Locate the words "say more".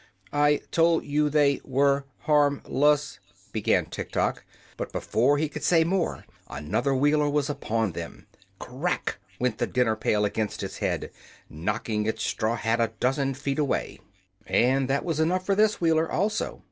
5.63-6.25